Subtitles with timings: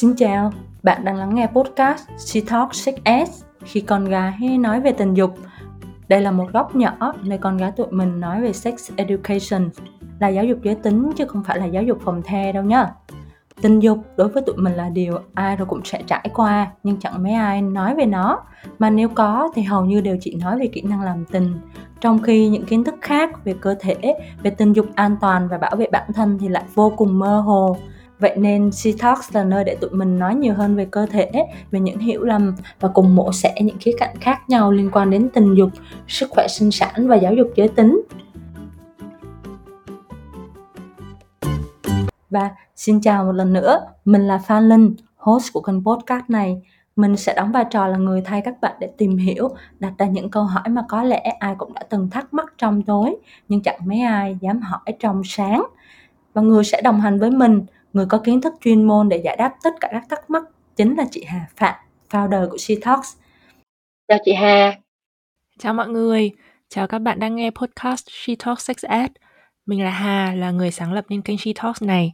[0.00, 4.80] Xin chào, bạn đang lắng nghe podcast She Talk Sex S khi con gái nói
[4.80, 5.38] về tình dục.
[6.08, 9.70] Đây là một góc nhỏ nơi con gái tụi mình nói về sex education,
[10.18, 12.86] là giáo dục giới tính chứ không phải là giáo dục phòng the đâu nhá.
[13.62, 16.96] Tình dục đối với tụi mình là điều ai rồi cũng sẽ trải qua nhưng
[17.00, 18.42] chẳng mấy ai nói về nó
[18.78, 21.54] mà nếu có thì hầu như đều chỉ nói về kỹ năng làm tình
[22.00, 23.96] trong khi những kiến thức khác về cơ thể,
[24.42, 27.40] về tình dục an toàn và bảo vệ bản thân thì lại vô cùng mơ
[27.40, 27.76] hồ
[28.20, 31.30] Vậy nên She Talks là nơi để tụi mình nói nhiều hơn về cơ thể,
[31.70, 35.10] về những hiểu lầm và cùng mổ xẻ những khía cạnh khác nhau liên quan
[35.10, 35.70] đến tình dục,
[36.08, 38.02] sức khỏe sinh sản và giáo dục giới tính.
[42.30, 46.62] Và xin chào một lần nữa, mình là Phan Linh, host của kênh podcast này.
[46.96, 49.48] Mình sẽ đóng vai trò là người thay các bạn để tìm hiểu,
[49.78, 52.82] đặt ra những câu hỏi mà có lẽ ai cũng đã từng thắc mắc trong
[52.82, 53.16] tối,
[53.48, 55.66] nhưng chẳng mấy ai dám hỏi trong sáng.
[56.34, 57.62] Và người sẽ đồng hành với mình
[57.92, 60.44] Người có kiến thức chuyên môn để giải đáp tất cả các thắc mắc
[60.76, 61.74] chính là chị Hà Phạm,
[62.10, 63.16] founder của She Talks.
[64.08, 64.78] Chào chị Hà.
[65.58, 66.30] Chào mọi người,
[66.68, 69.10] chào các bạn đang nghe podcast She Talks Sex Ed.
[69.66, 72.12] Mình là Hà, là người sáng lập nên kênh She Talks này.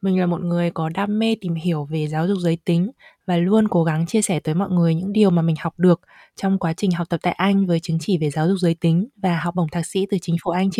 [0.00, 2.90] Mình là một người có đam mê tìm hiểu về giáo dục giới tính
[3.26, 6.00] và luôn cố gắng chia sẻ tới mọi người những điều mà mình học được
[6.36, 9.08] trong quá trình học tập tại Anh với chứng chỉ về giáo dục giới tính
[9.22, 10.70] và học bổng thạc sĩ từ chính phủ Anh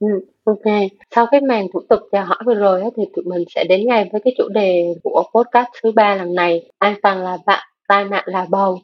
[0.00, 0.06] Ừ,
[0.44, 0.74] ok.
[1.14, 3.86] Sau cái màn thủ tục chào hỏi vừa rồi á, thì tụi mình sẽ đến
[3.86, 6.70] ngay với cái chủ đề của podcast thứ ba lần này.
[6.78, 8.78] An toàn là bạn, tai nạn là bầu.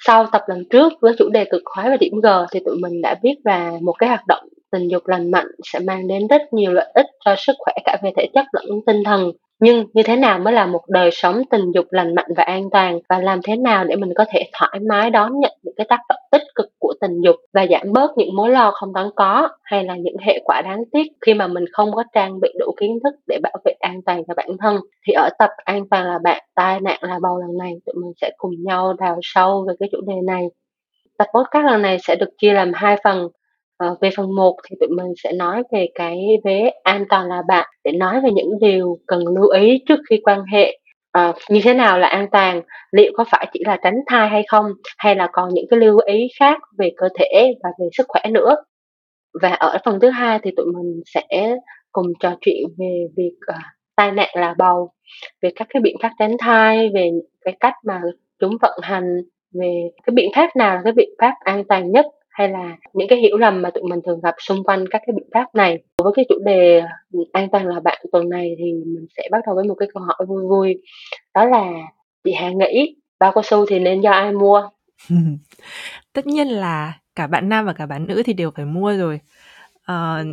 [0.00, 3.02] Sau tập lần trước với chủ đề cực khoái và điểm G thì tụi mình
[3.02, 6.42] đã biết là một cái hoạt động tình dục lành mạnh sẽ mang đến rất
[6.52, 10.02] nhiều lợi ích cho sức khỏe cả về thể chất lẫn tinh thần nhưng như
[10.02, 12.98] thế nào mới là một đời sống tình dục lành mạnh và an toàn?
[13.08, 16.00] Và làm thế nào để mình có thể thoải mái đón nhận những cái tác
[16.08, 19.48] động tích cực của tình dục và giảm bớt những mối lo không đáng có
[19.62, 22.74] hay là những hệ quả đáng tiếc khi mà mình không có trang bị đủ
[22.80, 24.80] kiến thức để bảo vệ an toàn cho bản thân?
[25.06, 28.12] Thì ở tập an toàn là bạn, tai nạn là bầu lần này, tụi mình
[28.20, 30.42] sẽ cùng nhau đào sâu về cái chủ đề này.
[31.18, 33.28] Tập podcast lần này sẽ được chia làm hai phần.
[33.78, 37.42] Ờ, về phần 1 thì tụi mình sẽ nói về cái vé an toàn là
[37.48, 40.78] bạn để nói về những điều cần lưu ý trước khi quan hệ.
[41.12, 42.62] À, như thế nào là an toàn?
[42.92, 44.66] Liệu có phải chỉ là tránh thai hay không?
[44.98, 48.22] Hay là còn những cái lưu ý khác về cơ thể và về sức khỏe
[48.30, 48.56] nữa?
[49.42, 51.56] Và ở phần thứ hai thì tụi mình sẽ
[51.92, 53.62] cùng trò chuyện về việc uh,
[53.96, 54.90] tai nạn là bầu
[55.42, 57.10] về các cái biện pháp tránh thai về
[57.44, 58.02] cái cách mà
[58.40, 59.16] chúng vận hành
[59.54, 63.08] về cái biện pháp nào là cái biện pháp an toàn nhất hay là những
[63.08, 65.82] cái hiểu lầm mà tụi mình thường gặp xung quanh các cái biện pháp này?
[66.02, 66.82] Với cái chủ đề
[67.12, 69.88] ừ, an toàn là bạn tuần này thì mình sẽ bắt đầu với một cái
[69.94, 70.82] câu hỏi vui vui
[71.34, 71.72] đó là
[72.24, 74.68] chị Hà nghĩ bao cao su thì nên do ai mua?
[76.12, 79.20] Tất nhiên là cả bạn nam và cả bạn nữ thì đều phải mua rồi.
[79.92, 80.26] Uh,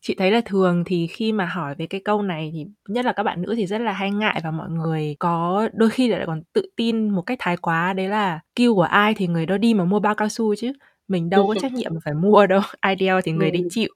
[0.00, 3.12] chị thấy là thường thì khi mà hỏi về cái câu này thì nhất là
[3.12, 6.24] các bạn nữ thì rất là hay ngại và mọi người có đôi khi lại
[6.26, 9.58] còn tự tin một cách thái quá đấy là kêu của ai thì người đó
[9.58, 10.72] đi mà mua bao cao su chứ?
[11.10, 13.88] Mình đâu có trách nhiệm phải mua đâu ai đeo thì người đấy chịu.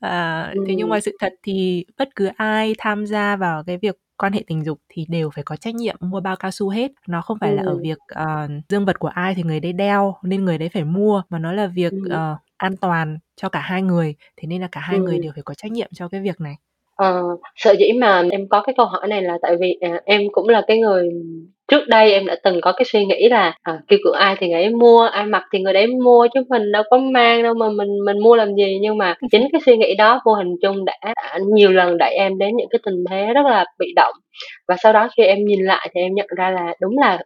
[0.00, 3.96] À, thế nhưng mà sự thật thì bất cứ ai tham gia vào cái việc
[4.16, 6.92] quan hệ tình dục thì đều phải có trách nhiệm mua bao cao su hết.
[7.08, 10.16] Nó không phải là ở việc uh, dương vật của ai thì người đấy đeo
[10.22, 13.82] nên người đấy phải mua mà nó là việc uh, an toàn cho cả hai
[13.82, 14.14] người.
[14.36, 16.54] Thế nên là cả hai người đều phải có trách nhiệm cho cái việc này.
[16.96, 17.22] Ờ,
[17.56, 20.48] sợ dĩ mà em có cái câu hỏi này là tại vì, à, em cũng
[20.48, 21.10] là cái người
[21.68, 24.48] trước đây em đã từng có cái suy nghĩ là, à, kêu cửa ai thì
[24.48, 27.54] người ấy mua, ai mặc thì người đấy mua chứ mình đâu có mang đâu
[27.54, 28.78] mà mình mình mua làm gì.
[28.82, 32.14] Nhưng mà chính cái suy nghĩ đó vô hình chung đã đã nhiều lần đẩy
[32.14, 34.14] em đến những cái tình thế rất là bị động.
[34.68, 37.18] Và sau đó khi em nhìn lại thì em nhận ra là đúng là,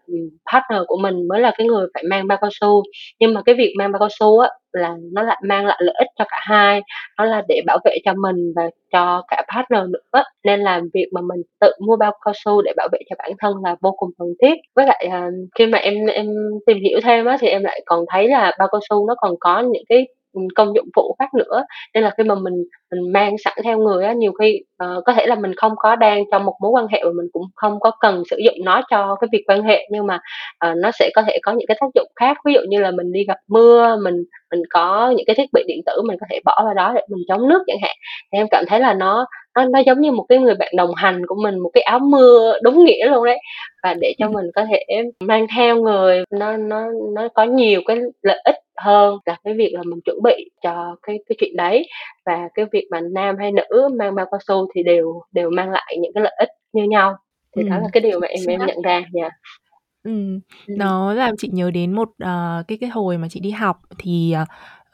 [0.52, 2.82] partner của mình mới là cái người phải mang bao cao su,
[3.20, 5.94] nhưng mà cái việc mang bao cao su á là nó lại mang lại lợi
[5.98, 6.82] ích cho cả hai,
[7.18, 8.62] nó là để bảo vệ cho mình và
[8.92, 10.22] cho cả partner nữa.
[10.44, 13.30] Nên là việc mà mình tự mua bao cao su để bảo vệ cho bản
[13.38, 14.54] thân là vô cùng cần thiết.
[14.76, 15.28] Với lại, à,
[15.58, 16.26] khi mà em em
[16.66, 19.34] tìm hiểu thêm á thì em lại còn thấy là bao cao su nó còn
[19.40, 20.08] có những cái
[20.54, 21.64] công dụng phụ khác nữa.
[21.94, 25.12] Nên là khi mà mình mình mang sẵn theo người á nhiều khi uh, có
[25.12, 27.80] thể là mình không có đang trong một mối quan hệ và mình cũng không
[27.80, 30.20] có cần sử dụng nó cho cái việc quan hệ nhưng mà
[30.70, 32.36] uh, nó sẽ có thể có những cái tác dụng khác.
[32.44, 35.64] Ví dụ như là mình đi gặp mưa mình mình có những cái thiết bị
[35.66, 37.96] điện tử mình có thể bỏ vào đó để mình chống nước chẳng hạn
[38.32, 39.26] thì em cảm thấy là nó
[39.56, 41.98] nó nó giống như một cái người bạn đồng hành của mình một cái áo
[41.98, 43.38] mưa đúng nghĩa luôn đấy.
[43.82, 44.84] Và để cho mình có thể
[45.20, 48.54] mang theo người nó nó nó có nhiều cái lợi ích
[48.84, 51.88] hơn là cái việc là mình chuẩn bị cho cái cái chuyện đấy.
[52.26, 55.70] Và cái việc mà nam hay nữ mang bao cao su thì đều đều mang
[55.70, 57.16] lại những cái lợi ích như nhau.
[57.56, 59.32] Thì đó là cái điều mà em em nhận ra nha yeah.
[60.04, 63.76] Ừm, nó làm chị nhớ đến một, ờ, cái cái hồi mà chị đi học
[63.98, 64.44] thì, ờ,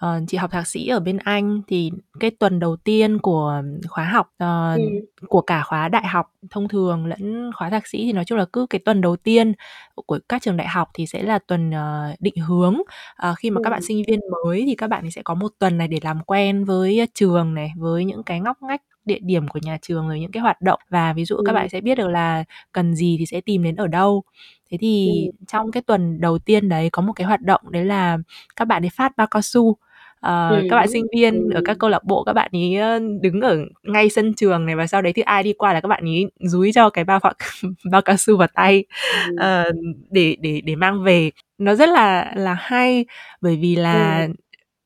[0.05, 1.91] Ờ, chị học thạc sĩ ở bên Anh thì
[2.21, 4.91] cái tuần đầu tiên của khóa học ờ, Ừm.
[5.29, 8.45] của cả khóa đại học thông thường lẫn khóa thạc sĩ thì nói chung là
[8.53, 9.53] cứ cái tuần đầu tiên
[9.95, 12.77] của các trường đại học thì sẽ là tuần ờ, định hướng.
[13.17, 13.87] Ờ, khi mà các bạn Ừm.
[13.89, 17.09] sinh viên mới thì các bạn sẽ có một tuần này để làm quen với
[17.15, 20.41] trường này, với những cái ngóc ngách địa điểm của nhà trường rồi những cái
[20.43, 21.55] hoạt động và ví dụ các Ừm.
[21.55, 24.23] bạn sẽ biết được là cần gì thì sẽ tìm đến ở đâu.
[24.71, 25.47] Thế thì Ừm.
[25.47, 28.19] trong cái tuần đầu tiên đấy có một cái hoạt động đấy là
[28.57, 29.77] các bạn ấy phát bao cao su.
[30.25, 31.79] Ờ, Ừm các bạn sinh viên ở các ừm.
[31.79, 35.03] câu lạc bộ các bạn ấy, ơ, đứng ở ngay sân trường này và sau
[35.03, 37.37] đấy thì ai đi qua là các bạn ấy dúi cho cái bao phạc
[37.91, 38.85] bao cao su vào tay,
[39.29, 39.37] Ừm.
[39.37, 39.73] ờ,
[40.11, 41.31] để để để mang về.
[41.59, 43.05] Nó rất là là hay
[43.41, 43.83] bởi vì Ừm.
[43.85, 44.29] là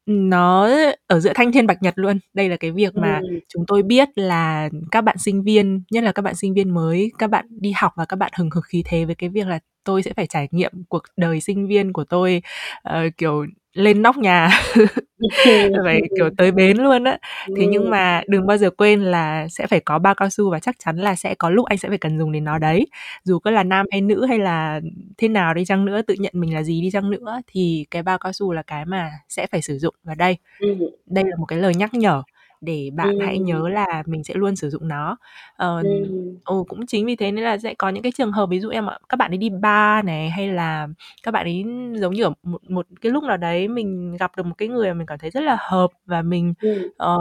[0.07, 0.69] nó
[1.07, 2.19] ở giữa thanh thiên bạch nhật luôn.
[2.35, 3.39] Đây là cái việc mà Ừm.
[3.49, 7.13] chúng tôi biết là các bạn sinh viên, nhất là các bạn sinh viên mới,
[7.19, 9.59] các bạn đi học và các bạn hừng hực khí thế với cái việc là
[9.85, 12.43] tôi sẽ phải trải nghiệm cuộc đời sinh viên của tôi,
[12.83, 13.47] ờ, kiểu,
[13.79, 14.51] lên nóc nhà,
[15.85, 17.19] phải, kiểu, tới bến luôn á.
[17.57, 20.61] Thế nhưng mà đừng bao giờ quên là sẽ phải có bao cao su và
[20.61, 22.87] chắc chắn là sẽ có lúc anh sẽ phải cần dùng đến nó đấy.
[23.25, 24.81] Dù có là nam hay nữ hay là
[25.19, 28.03] thế nào đi chăng nữa, tự nhận mình là gì đi chăng nữa thì cái
[28.03, 29.95] bao cao su là cái mà sẽ phải sử dụng.
[30.05, 30.79] Và đây, Ừm.
[31.07, 32.23] đây là một cái lời nhắc nhở
[32.61, 33.41] để bạn hãy Ừm.
[33.41, 35.17] nhớ là mình sẽ luôn sử dụng nó.
[35.57, 36.39] Ờ, Ừm.
[36.45, 38.69] ừ, cũng chính vì thế nên là sẽ có những cái trường hợp ví dụ
[38.71, 40.89] em ạ, các bạn ấy đi bar này, hay là
[41.23, 41.65] các bạn ấy
[42.01, 44.89] giống như ở một một cái lúc nào đấy mình gặp được một cái người
[44.89, 46.89] mà mình cảm thấy rất là hợp và mình, Ừm.
[46.97, 47.19] ờ,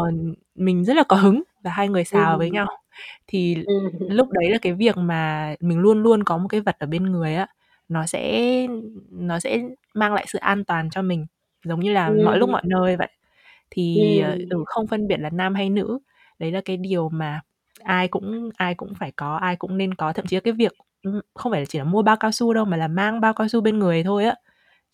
[0.56, 2.52] mình rất là có hứng và hai người xào với Ừm.
[2.52, 2.68] nhau.
[3.28, 3.90] Thì Ừm.
[4.08, 7.04] lúc đấy là cái việc mà mình luôn luôn có một cái vật ở bên
[7.12, 7.48] người á,
[7.90, 8.68] nó sẽ
[9.12, 9.60] nó sẽ
[9.96, 11.26] mang lại sự an toàn cho mình,
[11.66, 12.52] giống như là mọi lúc Ừm.
[12.52, 13.17] mọi nơi vậy.
[13.72, 16.00] Thì, ờ, ừ, không phân biệt là nam hay nữ,
[16.40, 17.42] đấy là cái điều mà
[17.84, 20.14] ai cũng ai cũng phải có, ai cũng nên có.
[20.14, 20.72] Thậm chí là cái việc,
[21.04, 23.34] ừm, không phải là chỉ là mua bao cao su đâu mà là mang bao
[23.34, 24.36] cao su bên người thôi á,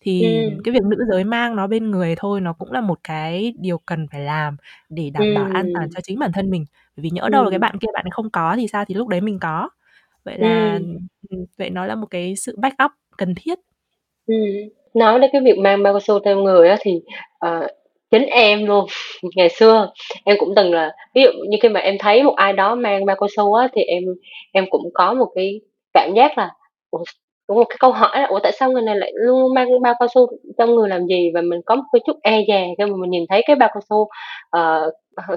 [0.00, 0.62] thì Ừm.
[0.64, 3.78] cái việc nữ giới mang nó bên người thôi nó cũng là một cái điều
[3.78, 4.56] cần phải làm
[4.88, 6.64] để đảm bảo an toàn cho chính bản thân mình.
[6.96, 9.08] Bởi vì nhỡ đâu là cái bạn kia bạn không có thì sao, thì lúc
[9.08, 9.70] đấy mình có.
[10.24, 10.80] Vậy là,
[11.30, 13.58] ừm, vậy nó là một cái sự backup cần thiết.
[14.26, 14.36] Ừm,
[14.94, 17.00] nói đến cái việc mang bao cao su theo người á thì,
[17.38, 17.66] ờ,
[18.14, 18.86] chính em luôn,
[19.36, 19.92] ngày xưa
[20.26, 23.06] em cũng từng là ví dụ như khi mà em thấy một ai đó mang
[23.06, 24.04] bao cao su á, thì em
[24.52, 25.60] em cũng có một cái
[25.94, 26.50] cảm giác là
[26.90, 27.04] "Ủa,
[27.48, 29.54] Đúng có một cái câu hỏi là "Ủa, tại sao người này lại luôn luôn
[29.54, 30.26] mang bao cao su
[30.58, 33.10] trong người làm gì?" Và mình có một cái chút e dè khi mà mình
[33.10, 34.08] nhìn thấy cái bao cao su,
[34.50, 34.90] ờ,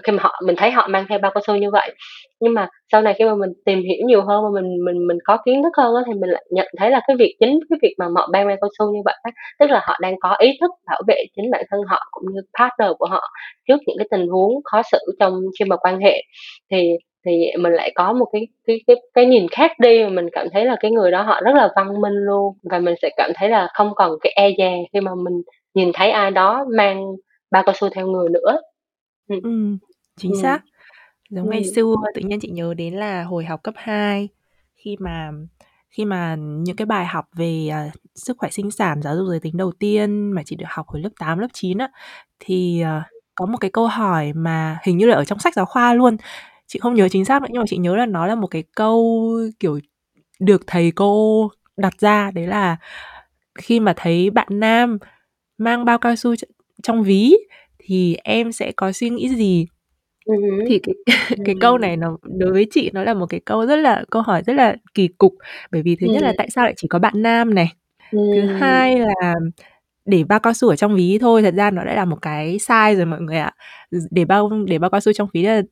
[0.04, 1.96] khi mà họ mình thấy họ mang theo bao cao su như vậy.
[2.40, 5.18] Nhưng mà sau này khi mà mình tìm hiểu nhiều hơn và mình mình mình
[5.24, 7.80] có kiến thức hơn á, thì mình lại nhận thấy là cái việc chính cái
[7.82, 10.36] việc mà họ mang bao cao su như vậy á, tức là họ đang có
[10.40, 13.22] ý thức bảo vệ chính bản thân họ cũng như partner của họ
[13.68, 16.22] trước những cái tình huống khó xử trong khi mà quan hệ.
[16.72, 16.92] Thì
[17.28, 20.48] thì mình lại có một cái cái cái cái nhìn khác đi, và mình cảm
[20.54, 23.32] thấy là cái người đó họ rất là văn minh luôn, và mình sẽ cảm
[23.36, 25.42] thấy là không còn cái e dè khi mà mình
[25.76, 27.04] nhìn thấy ai đó mang
[27.52, 28.62] bao cao su theo người nữa.
[29.30, 29.40] Ừm.
[29.44, 29.78] Ừm,
[30.18, 30.42] chính Ừm.
[30.44, 30.60] xác.
[31.32, 31.74] Giống ngày Ừm.
[31.76, 34.30] xưa tự nhiên chị nhớ đến là hồi học cấp 2
[34.76, 35.32] khi mà
[35.92, 39.42] khi mà những cái bài học về, à, sức khỏe sinh sản, giáo dục giới
[39.42, 41.90] tính đầu tiên mà chị được học hồi lớp 8, lớp 9 á,
[42.40, 43.02] thì, ờ,
[43.36, 46.18] có một cái câu hỏi mà hình như là ở trong sách giáo khoa luôn,
[46.68, 48.64] chị không nhớ chính xác nữa nhưng mà chị nhớ là nó là một cái
[48.76, 49.30] câu,
[49.60, 49.80] kiểu,
[50.42, 52.78] được thầy cô đặt ra, đấy là
[53.60, 55.00] "Khi mà thấy bạn nam
[55.60, 56.44] mang bao cao su tr
[56.84, 57.36] trong ví
[57.80, 59.68] thì em sẽ có suy nghĩ gì?"
[60.26, 60.66] Ừm hứm.
[60.70, 60.96] Thì cái
[61.46, 61.82] cái câu Ừm.
[61.82, 64.54] này nó đối với chị nó là một cái câu rất là câu hỏi rất
[64.54, 65.34] là kỳ cục,
[65.74, 66.38] bởi vì thứ nhất là Ừm.
[66.38, 67.68] tại sao lại chỉ có bạn nam này?
[68.36, 68.50] Thứ Ừm.
[68.60, 69.36] hai là
[70.06, 72.60] để bao cao su ở trong ví thôi, thật ra nó đã là một cái
[72.60, 73.52] sai rồi mọi người ạ.
[73.92, 75.64] D để bao để bao cao su trong ví là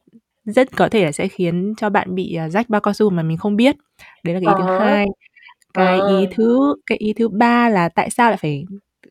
[0.46, 3.24] rất có thể là sẽ khiến cho bạn bị, à, rách bao cao su mà
[3.24, 3.76] mình không biết.
[4.24, 4.86] Đấy là cái ý thứ há.
[4.86, 5.06] hai.
[5.74, 6.32] Cái ý À.
[6.38, 8.66] thứ cái ý thứ ba là tại sao lại phải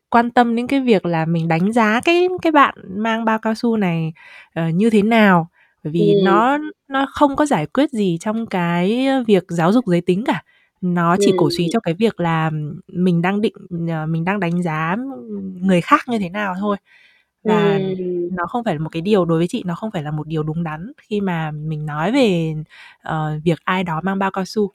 [0.09, 3.55] quan tâm đến cái việc là mình đánh giá cái cái bạn mang bao cao
[3.55, 4.13] su này,
[4.55, 5.49] ờ, như thế nào?
[5.83, 6.25] Bởi vì Ừm.
[6.25, 10.43] nó nó không có giải quyết gì trong cái việc giáo dục giới tính cả.
[10.81, 11.71] Nó chỉ cổ súy Ừm.
[11.73, 12.51] cho cái việc là
[12.87, 13.53] mình đang định
[13.89, 14.95] ờ, mình đang đánh giá
[15.61, 16.77] người khác như thế nào thôi.
[17.45, 18.29] Và Ừm.
[18.37, 20.27] nó không phải là một cái điều đối với chị nó không phải là một
[20.27, 22.55] điều đúng đắn khi mà mình nói về,
[23.01, 24.61] ờ, việc ai đó mang bao cao su.
[24.63, 24.71] Ừm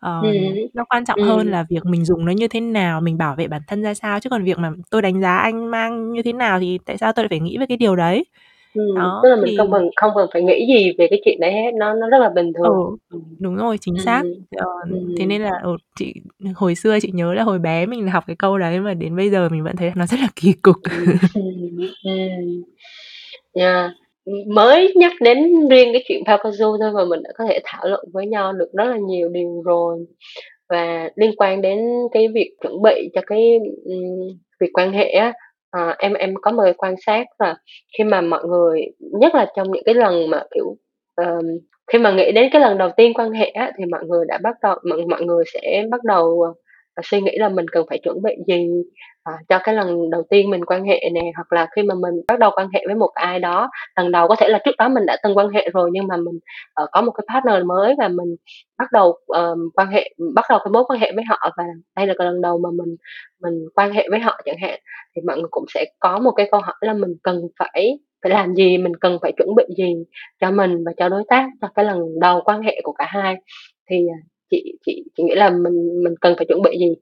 [0.00, 0.34] Ờ,
[0.74, 1.50] nó quan trọng hơn Ừm.
[1.50, 4.20] là việc mình dùng nó như thế nào, mình bảo vệ bản thân ra sao,
[4.20, 7.12] chứ còn việc mà tôi đánh giá anh mang như thế nào thì tại sao
[7.12, 8.24] tôi lại phải nghĩ về cái điều đấy?
[8.76, 11.20] Ừm, tức Đó, là mình không thì cần không cần phải nghĩ gì về cái
[11.24, 12.96] chuyện đấy hết, nó nó rất là bình Ừ, thường.
[13.12, 13.22] Ừm.
[13.40, 14.04] đúng rồi, chính Ừm.
[14.04, 14.22] xác.
[14.56, 14.66] Ờ,
[15.18, 15.28] thế Ừm.
[15.28, 16.14] nên là, ừ, chị
[16.54, 19.30] hồi xưa chị nhớ là hồi bé mình học cái câu đấy mà đến bây
[19.30, 20.76] giờ mình vẫn thấy nó rất là kỳ cục.
[20.90, 22.62] Ừm, ừm, ừm.
[23.54, 23.90] Yeah,
[24.24, 27.46] ừm, mới nhắc đến riêng cái chuyện bao cao su thôi mà mình đã có
[27.50, 30.06] thể thảo luận với nhau được rất là nhiều điều rồi.
[30.70, 31.78] Và liên quan đến
[32.12, 34.28] cái việc chuẩn bị cho cái, ừm,
[34.60, 35.34] việc quan hệ á,
[35.70, 37.56] Ờ, em em có mời quan sát là
[37.98, 38.80] khi mà mọi người
[39.20, 40.76] nhất là trong những cái lần mà, kiểu,
[41.14, 41.44] ờm,
[41.92, 44.38] khi mà nghĩ đến cái lần đầu tiên quan hệ á, thì mọi người đã
[44.42, 46.52] bắt đầu mọi mọi người sẽ bắt đầu, ờ,
[46.96, 48.68] và suy nghĩ là mình cần phải chuẩn bị gì,
[49.22, 52.14] à, cho cái lần đầu tiên mình quan hệ nè, hoặc là khi mà mình
[52.28, 54.88] bắt đầu quan hệ với một ai đó, lần đầu có thể là trước đó
[54.88, 56.34] mình đã từng quan hệ rồi nhưng mà mình,
[56.82, 58.36] uh, có một cái partner mới và mình
[58.78, 61.64] bắt đầu, uh, quan hệ bắt đầu cái mối quan hệ với họ và
[61.96, 62.96] đây là cái lần đầu mà mình
[63.42, 64.80] mình quan hệ với họ chẳng hạn,
[65.16, 68.30] thì mọi người cũng sẽ có một cái câu hỏi là mình cần phải phải
[68.32, 69.94] làm gì, mình cần phải chuẩn bị gì
[70.40, 73.36] cho mình và cho đối tác cho cái lần đầu quan hệ của cả hai.
[73.90, 74.18] Thì, à,
[74.50, 76.94] chị chị chị nghĩ là mình mình cần phải chuẩn bị gì?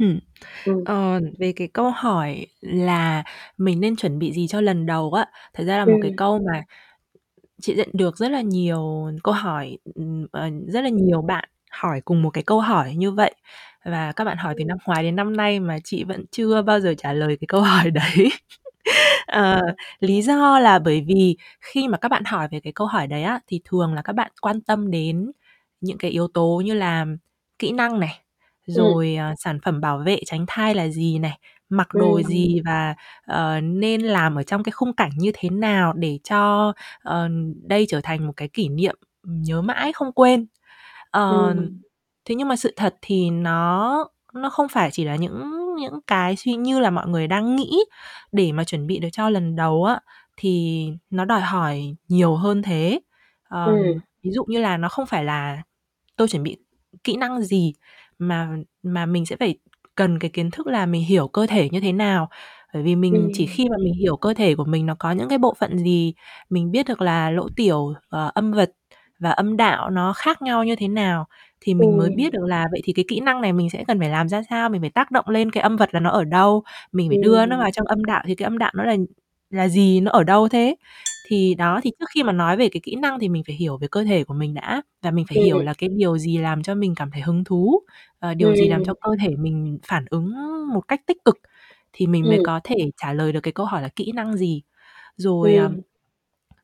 [0.00, 0.20] Ừm.
[0.64, 0.84] Ừm.
[0.86, 3.24] Ờ, về cái câu hỏi là
[3.58, 6.16] mình nên chuẩn bị gì cho lần đầu á, thật ra là một cái Ừm.
[6.16, 6.62] câu mà
[7.62, 12.00] chị nhận được rất là nhiều câu hỏi, ừm, ờ, rất là nhiều bạn hỏi
[12.04, 13.34] cùng một cái câu hỏi như vậy,
[13.84, 16.80] và các bạn hỏi từ năm ngoái đến năm nay mà chị vẫn chưa bao
[16.80, 18.30] giờ trả lời cái câu hỏi đấy.
[19.28, 19.60] Ờ,
[20.00, 23.24] lý do là bởi vì khi mà các bạn hỏi về cái câu hỏi đấy
[23.24, 25.32] á, thì thường là các bạn quan tâm đến
[25.82, 27.06] những cái yếu tố như là
[27.60, 28.18] kỹ năng này,
[28.66, 28.74] Ừm.
[28.74, 31.38] rồi, ờ, sản phẩm bảo vệ tránh thai là gì này,
[31.70, 32.22] mặc đồ Ừm.
[32.22, 32.94] gì và,
[33.26, 37.28] ờ, nên làm ở trong cái khung cảnh như thế nào để cho, ờ,
[37.68, 40.46] đây trở thành một cái kỷ niệm, nhớ mãi không quên.
[41.12, 41.82] Ờ, Ừm.
[42.26, 46.36] thế nhưng mà sự thật thì nó nó không phải chỉ là những những cái
[46.36, 47.72] suy như là mọi người đang nghĩ
[48.32, 50.00] để mà chuẩn bị được cho lần đầu á,
[50.38, 53.00] thì nó đòi hỏi nhiều hơn thế.
[53.64, 53.74] Ừm.
[53.74, 55.62] Ờm, ví dụ như là nó không phải là
[56.16, 56.56] tôi chuẩn bị
[57.04, 57.72] kỹ năng gì,
[58.18, 58.48] mà
[58.82, 59.54] mà mình sẽ phải
[59.94, 62.28] cần cái kiến thức là mình hiểu cơ thể như thế nào.
[62.74, 63.46] Bởi vì mình chỉ Ừm.
[63.46, 66.14] khi mà mình hiểu cơ thể của mình nó có những cái bộ phận gì,
[66.50, 68.72] mình biết được là lỗ tiểu, ờ, âm vật
[69.20, 71.26] và âm đạo nó khác nhau như thế nào,
[71.60, 72.16] thì mình mới Ừm.
[72.16, 74.42] biết được là vậy thì cái kỹ năng này mình sẽ cần phải làm ra
[74.50, 77.18] sao, mình phải tác động lên cái âm vật là nó ở đâu, mình phải
[77.18, 77.60] đưa nó Ừm.
[77.60, 78.96] vào trong âm đạo thì cái âm đạo nó là
[79.52, 80.76] là gì, nó ở đâu thế.
[81.24, 83.78] Thì đó, thì trước khi mà nói về cái kỹ năng thì mình phải hiểu
[83.78, 85.62] về cơ thể của mình đã, và mình phải hiểu Ừm.
[85.62, 87.80] là cái điều gì làm cho mình cảm thấy hứng thú,
[88.20, 88.84] ờ, điều gì làm Ừm.
[88.84, 90.32] cho cơ thể mình phản ứng
[90.74, 91.38] một cách tích cực,
[91.94, 92.44] thì mình mới Ừm.
[92.44, 94.62] có thể trả lời được cái câu hỏi là kỹ năng gì.
[95.18, 95.82] Rồi, ờ, Ừm.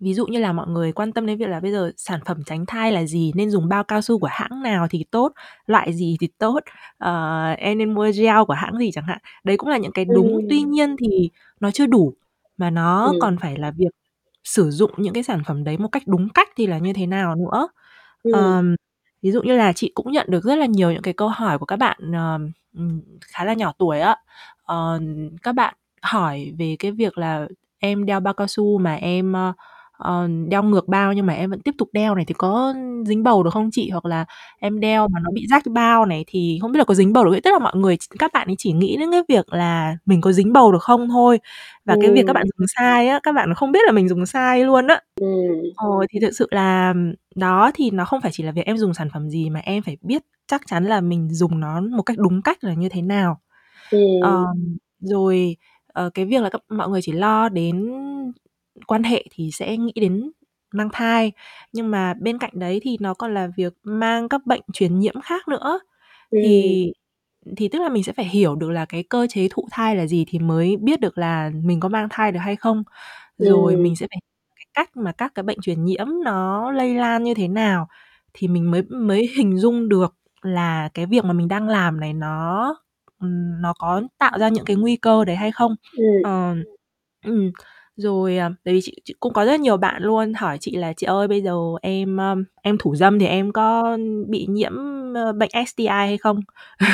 [0.01, 2.45] ví dụ như là mọi người quan tâm đến việc là bây giờ sản phẩm
[2.47, 5.33] tránh thai là gì, nên dùng bao cao su của hãng nào thì tốt,
[5.67, 6.61] loại gì thì tốt,
[6.99, 9.19] ờ, em nên mua gel của hãng gì chẳng hạn.
[9.45, 10.71] Đấy cũng là những cái đúng, tuy Ừm.
[10.71, 11.31] nhiên thì
[11.61, 12.15] nó chưa đủ,
[12.59, 13.41] mà nó còn Ừm.
[13.41, 13.89] phải là việc
[14.45, 17.07] sử dụng những cái sản phẩm đấy một cách đúng cách thì là như thế
[17.07, 17.69] nào nữa.
[18.25, 18.59] Ừm.
[18.59, 18.77] Ờm,
[19.23, 21.59] ví dụ như là chị cũng nhận được rất là nhiều những cái câu hỏi
[21.59, 24.17] của các bạn, ờm, ừm, khá là nhỏ tuổi á.
[24.65, 25.01] Ờ,
[25.43, 27.49] các bạn hỏi về cái việc là
[27.79, 29.53] "Em đeo bao cao su mà em, ơ,
[29.99, 32.75] ờ, đeo ngược bao nhưng mà em vẫn tiếp tục đeo này thì có
[33.07, 34.27] dính bầu được không chị?" Hoặc là
[34.61, 37.25] "Em đeo mà nó bị rách bao này thì không biết là có dính bầu
[37.25, 39.97] được" tức là mọi người ch các bạn ấy chỉ nghĩ đến cái việc là
[40.07, 41.39] mình có dính bầu được không thôi.
[41.87, 44.27] Và cái việc các bạn dùng sai á, các bạn không biết là mình dùng
[44.27, 45.01] sai luôn á.
[45.21, 45.29] Ừm.
[45.77, 46.95] Ờ, thì thực sự là
[47.37, 49.83] đó, thì nó không phải chỉ là việc em dùng sản phẩm gì mà em
[49.83, 53.03] phải biết chắc chắn là mình dùng nó một cách đúng cách là như thế
[53.03, 53.41] nào.
[53.91, 54.01] Ừm.
[54.21, 55.57] Ờm, rồi,
[55.93, 57.93] ờ, cái việc là các mọi người chỉ lo đến
[58.87, 60.31] quan hệ thì sẽ nghĩ đến
[60.75, 61.33] mang thai,
[61.73, 65.21] nhưng mà bên cạnh đấy thì nó còn là việc mang các bệnh truyền nhiễm
[65.21, 65.81] khác nữa.
[66.31, 66.43] Ừm.
[66.45, 66.93] Thì
[67.57, 70.07] thì tức là mình sẽ phải hiểu được là cái cơ chế thụ thai là
[70.07, 72.83] gì thì mới biết được là mình có mang thai được hay không.
[73.39, 73.83] Rồi Ừm.
[73.85, 74.21] mình sẽ phải
[74.57, 77.89] cái cách mà các cái bệnh truyền nhiễm nó lây lan như thế nào,
[78.35, 82.13] thì mình mới mới hình dung được là cái việc mà mình đang làm này
[82.15, 82.75] nó,
[83.21, 85.77] ừm, nó có tạo ra những cái nguy cơ đấy hay không.
[85.99, 86.07] Ừm.
[86.25, 86.55] Ờ,
[87.27, 87.53] ừm,
[87.99, 90.93] rồi, à, bởi vì chị chị cũng có rất nhiều bạn luôn hỏi chị là
[90.93, 91.53] "Chị ơi, bây giờ
[91.83, 94.73] em, ơ, em thủ dâm thì em có bị nhiễm,
[95.17, 96.41] ơ, bệnh STI hay không?"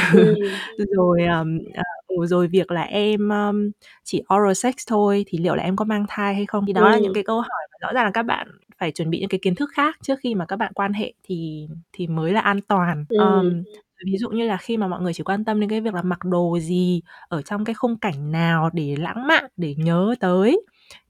[0.09, 0.61] Ừm.
[0.97, 3.71] Rồi, ờm, ờ, ừ, rồi việc là "Em, ơm,
[4.05, 6.91] chỉ oral sex thôi thì liệu là em có mang thai hay không?" Thì đó
[6.91, 7.15] là những Ừm.
[7.15, 9.55] cái câu hỏi mà rõ ràng là các bạn phải chuẩn bị những cái kiến
[9.55, 13.05] thức khác trước khi mà các bạn quan hệ thì thì mới là an toàn.
[13.09, 13.19] Ừm.
[13.21, 13.65] Ờm,
[14.07, 16.03] ví dụ như là khi mà mọi người chỉ quan tâm đến cái việc là
[16.03, 20.61] mặc đồ gì, ở trong cái khung cảnh nào để lãng mạn, để nhớ tới,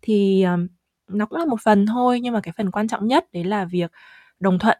[0.02, 0.68] thì, ờm,
[1.08, 3.64] nó cũng là một phần thôi, nhưng mà cái phần quan trọng nhất đấy là
[3.64, 3.92] việc
[4.40, 4.78] đồng thuận.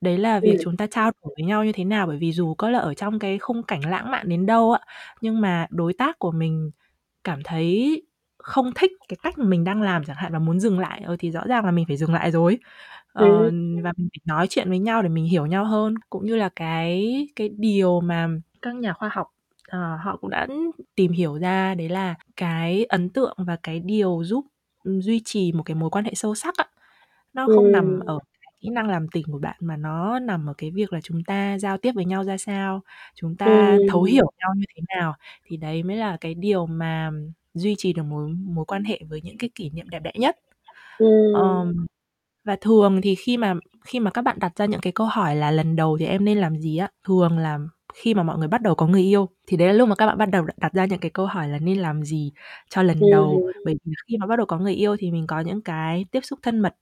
[0.00, 0.60] Đấy là việc Ừm.
[0.60, 2.94] chúng ta trao đổi với nhau như thế nào, bởi vì dù có là ở
[2.94, 4.80] trong cái khung cảnh lãng mạn đến đâu á,
[5.22, 6.70] nhưng mà đối tác của mình
[7.24, 8.02] cảm thấy
[8.38, 11.16] không thích cái cách mà mình đang làm chẳng hạn và muốn dừng lại, ờ,
[11.20, 12.58] thì rõ ràng là mình phải dừng lại rồi.
[13.14, 13.82] Ờ, Ừm.
[13.84, 15.94] và mình phải nói chuyện với nhau để mình hiểu nhau hơn.
[16.10, 18.28] Cũng như là cái cái điều mà
[18.62, 19.28] các nhà khoa học,
[19.72, 20.48] ờ, họ cũng đã
[20.96, 24.46] tìm hiểu ra đấy là cái ấn tượng và cái điều giúp,
[24.84, 26.64] duy trì một cái mối quan hệ sâu sắc á,
[27.34, 28.06] nó không nằm Ừm.
[28.06, 31.00] ở cái kỹ năng làm tình của bạn mà nó nằm ở cái việc là
[31.02, 32.82] chúng ta giao tiếp với nhau ra sao,
[33.16, 34.04] chúng ta thấu Ừm.
[34.04, 35.14] hiểu nhau như thế nào.
[35.46, 37.12] Thì đấy mới là cái điều mà
[37.54, 40.36] duy trì được mối mối quan hệ với những cái kỷ niệm đẹp đẽ nhất.
[40.98, 41.08] Ừm.
[41.30, 41.86] Ờm,
[42.46, 43.54] và thường thì khi mà
[43.86, 46.24] khi mà các bạn đặt ra những cái câu hỏi là "Lần đầu thì em
[46.26, 47.60] nên làm gì?" á, thường là
[47.94, 50.06] khi mà mọi người bắt đầu có người yêu, thì đấy là lúc mà các
[50.06, 52.32] bạn bắt đầu đặt ra những cái câu hỏi là nên làm gì
[52.70, 53.42] cho lần đầu.
[53.44, 53.52] Ừm.
[53.64, 56.20] Bởi vì khi mà bắt đầu có người yêu thì mình có những cái tiếp
[56.24, 56.74] xúc thân mật,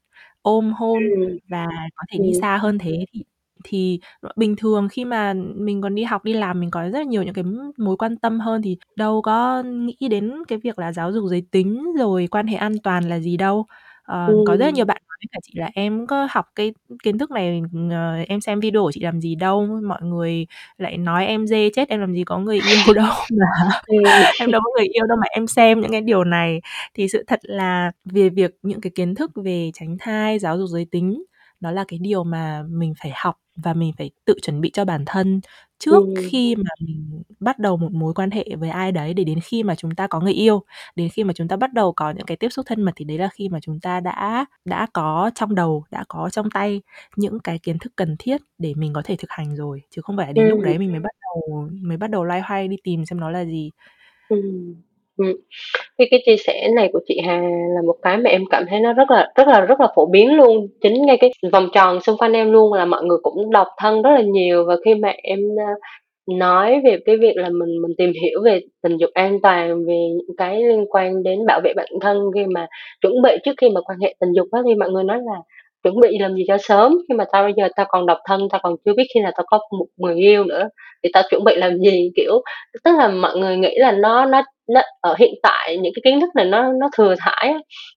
[0.42, 1.38] ôm hôn Ừm.
[1.48, 2.40] và có thể đi Ừm.
[2.40, 3.24] xa hơn thế thì
[3.64, 4.00] thì
[4.36, 7.22] bình thường khi mà mình còn đi học, đi làm mình có rất là nhiều
[7.22, 7.44] những cái
[7.78, 11.42] mối quan tâm hơn thì đâu có nghĩ đến cái việc là giáo dục giới
[11.50, 13.66] tính rồi quan hệ an toàn là gì đâu.
[14.10, 14.86] Ờ, có rất là nhiều Ừm.
[14.88, 18.40] bạn nói với cả chị là "Em có học cái kiến thức này, ờ, em
[18.40, 20.46] xem video của chị làm gì đâu, mọi người
[20.78, 23.46] lại nói em dê chết, em làm gì có người yêu đâu mà
[23.86, 23.98] Ừm.
[24.38, 26.60] em đâu có người yêu đâu mà em xem những cái điều này."
[26.94, 30.68] Thì sự thật là về việc những cái kiến thức về tránh thai, giáo dục
[30.68, 31.24] giới tính
[31.60, 34.84] nó là cái điều mà mình phải học và mình phải tự chuẩn bị cho
[34.84, 35.40] bản thân
[35.78, 36.14] trước Ừm.
[36.14, 39.62] khi mà mình bắt đầu một mối quan hệ với ai đấy để đến khi
[39.62, 40.62] mà chúng ta có người yêu,
[40.96, 43.04] đến khi mà chúng ta bắt đầu có những cái tiếp xúc thân mật thì
[43.04, 46.82] đấy là khi mà chúng ta đã đã có trong đầu, đã có trong tay
[47.16, 50.16] những cái kiến thức cần thiết để mình có thể thực hành rồi, chứ không
[50.16, 50.64] phải là đến lúc Ừm.
[50.64, 53.44] đấy mình mới bắt đầu mới bắt đầu loay hoay đi tìm xem nó là
[53.44, 53.70] gì.
[54.28, 54.74] Ừm,
[55.20, 55.32] ừm.
[55.98, 57.36] Cái cái chia sẻ này của chị Hà
[57.76, 60.06] là một cái mà em cảm thấy nó rất là rất là rất là phổ
[60.06, 60.68] biến luôn.
[60.82, 64.02] Chính ngay cái vòng tròn xung quanh em luôn là mọi người cũng độc thân
[64.02, 65.64] rất là nhiều và khi mà em, ờ,
[66.38, 69.94] nói về cái việc là mình mình tìm hiểu về tình dục an toàn, về
[70.18, 72.66] những cái liên quan đến bảo vệ bản thân khi mà
[73.02, 75.34] chuẩn bị trước khi mà quan hệ tình dục á, thì mọi người nói là
[75.82, 78.48] "Chuẩn bị làm gì cho sớm, khi mà tao bây giờ tao còn độc thân,
[78.50, 80.68] tao còn chưa biết khi nào tao có một người yêu nữa,
[81.04, 82.42] thì tao chuẩn bị làm gì?" Kiểu,
[82.84, 84.42] tức là mọi người nghĩ là nó nó
[84.74, 87.54] nó ở hiện tại những cái kiến thức này nó nó thừa thãi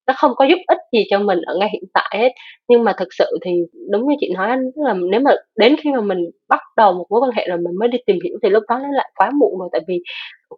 [0.08, 2.30] nó không có giúp ích gì cho mình ở ngay hiện tại hết.
[2.70, 3.52] Nhưng mà thực sự thì
[3.92, 6.18] đúng như chị nói anh tức là nếu mà đến khi mà mình
[6.50, 8.80] bắt đầu một mối quan hệ rồi mình mới đi tìm hiểu thì lúc đó
[8.84, 9.70] nó lại quá muộn rồi.
[9.72, 10.00] Tại vì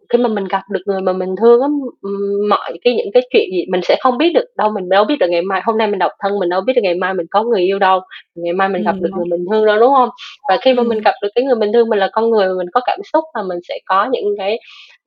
[0.08, 1.68] khi mà mình gặp được người mà mình thương á,
[2.02, 5.04] ừm, mọi cái những cái chuyện gì mình sẽ không biết được đâu, mình đâu
[5.04, 7.14] biết được ngày mai hôm nay mình độc thân mình đâu biết được ngày mai
[7.14, 8.00] mình có người yêu đâu,
[8.34, 10.08] ngày mai mình gặp Ừm, được đúng người mình thương đâu, đúng hông?
[10.48, 11.04] Và khi mà mình Ừm.
[11.04, 13.24] gặp được cái người mình thương, mình là con người mà mình có cảm xúc
[13.34, 14.58] và mình sẽ có những cái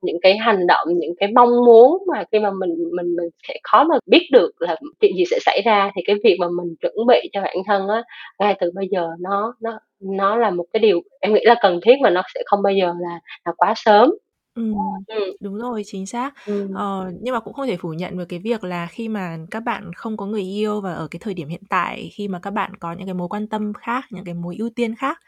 [0.02, 3.54] những cái hành động, những cái mong muốn mà khi mà mình mình mình sẽ
[3.62, 5.90] khó mà biết được là chuyện gì sẽ xảy ra.
[5.96, 8.02] Thì cái việc mà mình chuẩn bị cho bản thân á,
[8.38, 11.80] ngay từ bây giờ nó nó nó là một cái điều em nghĩ là cần
[11.84, 14.10] thiết và nó sẽ không bao giờ là là quá sớm.
[14.54, 15.32] Ừm, Ừm.
[15.40, 16.34] đúng rồi, chính xác.
[16.44, 16.68] Ừm.
[16.70, 19.60] Ờ, nhưng mà cũng không thể phủ nhận được cái việc là khi mà các
[19.60, 22.50] bạn không có người yêu và ở cái thời điểm hiện tại, khi mà các
[22.50, 25.18] bạn có những cái mối quan tâm khác, những cái mối ưu tiên khác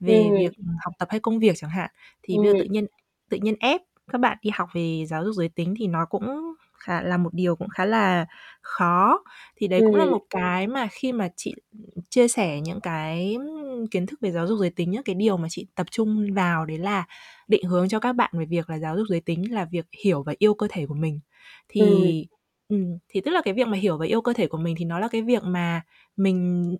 [0.00, 0.36] về Ừm.
[0.36, 0.52] việc
[0.84, 1.90] học tập hay công việc chẳng hạn,
[2.22, 2.58] thì bây giờ Ừm.
[2.58, 2.86] tự nhiên
[3.30, 3.80] tự nhiên ép
[4.12, 7.34] các bạn đi học về giáo dục giới tính thì nó cũng khá là một
[7.34, 8.26] điều cũng khá là
[8.62, 9.24] khó.
[9.56, 10.12] Thì đấy cũng là Ừm.
[10.12, 11.54] một cái mà khi mà chị
[12.10, 13.36] chia sẻ những cái
[13.90, 16.66] kiến thức về giáo dục giới tính á, cái điều mà chị tập trung vào
[16.66, 17.04] đấy là
[17.48, 20.22] định hướng cho các bạn về việc là giáo dục giới tính là việc hiểu
[20.22, 21.20] và yêu cơ thể của mình.
[21.78, 22.12] Ừm.
[22.14, 22.26] Thì
[22.68, 24.84] ừm, thì tức là cái việc mà hiểu và yêu cơ thể của mình thì
[24.84, 25.82] nó là cái việc mà
[26.16, 26.76] mình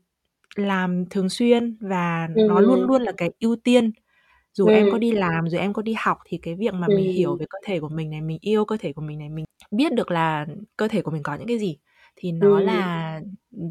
[0.57, 2.89] làm thường xuyên và nó luôn Ừm.
[2.89, 3.93] luôn là cái ưu tiên.
[4.55, 4.99] Dù em có Ừm.
[4.99, 7.41] đi làm, dù em có đi học thì cái việc mà mình hiểu Ừm.
[7.41, 9.93] về cơ thể của mình này, mình yêu cơ thể của mình này, mình biết
[9.95, 11.79] được là cơ thể của mình có những cái gì
[12.17, 12.61] thì nó Ừm.
[12.61, 13.21] là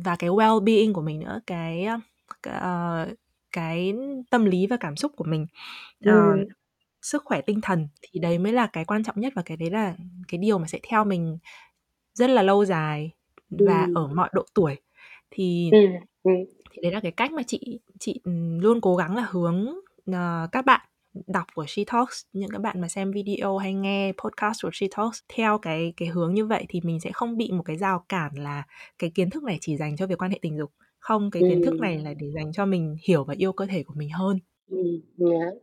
[0.06, 1.98] và cái well-being của mình nữa, cái, ơ,
[2.44, 3.08] ờ,
[3.52, 3.94] cái
[4.30, 5.48] tâm lý và cảm xúc của mình,
[6.06, 6.52] ờ, Ừm.
[7.02, 9.70] sức khỏe tinh thần thì đấy mới là cái quan trọng nhất và cái đấy
[9.72, 9.96] là
[10.28, 11.38] cái điều mà sẽ theo mình
[12.16, 13.12] rất là lâu dài
[13.50, 13.94] và Ừm.
[13.94, 14.78] ở mọi độ tuổi.
[15.32, 16.46] Thì Ừm, ừm.
[16.72, 20.48] thì đấy là cái cách mà chị chị, ừm, luôn cố gắng là hướng, ờ,
[20.52, 20.82] các bạn
[21.28, 24.88] đọc của She Talks, những cái bạn mà xem video hay nghe podcast của She
[24.98, 28.06] Talks theo cái cái hướng như vậy thì mình sẽ không bị một cái rào
[28.10, 28.64] cản là
[29.00, 30.72] cái kiến thức này chỉ dành cho việc quan hệ tình dục.
[31.00, 31.82] Không, cái kiến thức Ừm.
[31.82, 34.40] này là để dành cho mình hiểu và yêu cơ thể của mình hơn.
[34.72, 35.00] Ừm,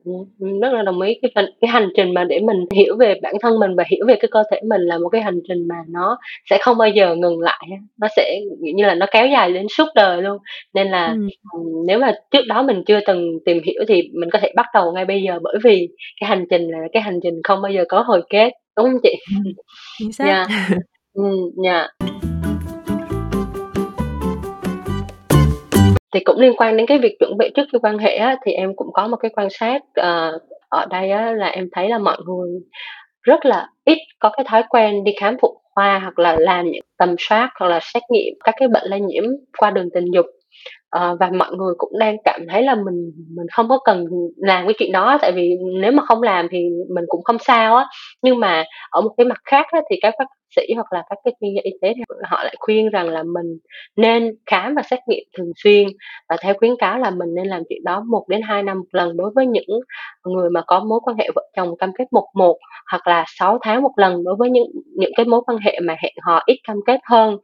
[0.05, 2.97] ừm, ừm, rất là đồng ý cái phần cái hành trình mà để mình hiểu
[2.97, 5.41] về bản thân mình và hiểu về cái cơ thể mình là một cái hành
[5.49, 6.19] trình mà nó
[6.51, 9.53] sẽ không bao giờ ngừng lại á, nó sẽ, kiểu như là, nó kéo dài
[9.53, 10.39] đến suốt đời luôn.
[10.75, 11.29] Nên là, Ừm.
[11.53, 14.67] ừm, nếu mà trước đó mình chưa từng tìm hiểu thì mình có thể bắt
[14.75, 15.89] đầu ngay bây giờ, bởi vì
[16.21, 19.01] cái hành trình là cái hành trình không bao giờ có hồi kết, đúng hông
[19.03, 19.15] chị?
[19.45, 19.53] Ừm,
[19.99, 20.25] chính xác.
[20.27, 20.49] Yeah,
[21.15, 22.18] ừm, yeah.
[26.15, 28.53] Thì cũng liên quan đến cái việc chuẩn bị trước khi quan hệ á, thì
[28.53, 31.99] em cũng có một cái quan sát, ờ, ở đây á là em thấy là
[31.99, 32.51] mọi người
[33.23, 36.83] rất là ít có cái thói quen đi khám phụ khoa hoặc là làm những
[36.99, 39.25] tầm soát hoặc là xét nghiệm các cái bệnh lây nhiễm
[39.59, 40.27] qua đường tình dục.
[40.91, 44.05] Ờ, và mọi người cũng đang cảm thấy là mình mình không có cần
[44.37, 46.59] làm cái chuyện đó, tại vì nếu mà không làm thì
[46.95, 47.87] mình cũng không sao á.
[48.23, 50.25] Nhưng mà ở một cái mặt khác á, thì các bác
[50.57, 53.23] sĩ hoặc là các cái chuyên gia y tế thì họ lại khuyên rằng là
[53.23, 53.59] mình
[53.97, 55.89] nên khám và xét nghiệm thường xuyên,
[56.29, 58.85] và theo khuyến cáo là mình nên làm chuyện đó 1 đến 2 năm một
[58.93, 59.65] lần đối với những
[60.25, 62.57] người mà có mối quan hệ vợ chồng cam kết 1-1,
[62.91, 65.97] hoặc là 6 tháng một lần đối với những những cái mối quan hệ mà
[66.03, 67.37] hẹn hò ít cam kết hơn.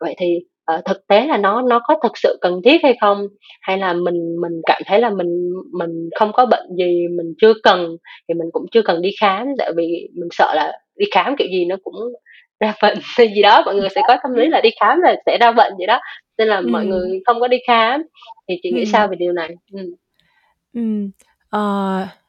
[0.00, 0.26] Vậy thì,
[0.64, 3.26] ờ, thực tế là nó nó có thực sự cần thiết hay không?
[3.62, 7.52] Hay là mình mình cảm thấy là mình mình không có bệnh gì, mình chưa
[7.62, 7.96] cần
[8.28, 11.48] thì mình cũng chưa cần đi khám, tại vì mình sợ là đi khám kiểu
[11.48, 11.94] gì nó cũng
[12.60, 15.16] ra bệnh hay gì đó, mọi người sẽ có tâm lý là đi khám là
[15.26, 16.00] sẽ ra bệnh vậy đó,
[16.38, 16.90] nên là mọi Ừm.
[16.90, 18.02] người không có đi khám.
[18.48, 19.10] Thì chị nghĩ sao Ừm.
[19.10, 19.50] về điều này?
[19.72, 19.86] Ừm.
[20.74, 21.10] Ừm,
[21.50, 21.60] ờ,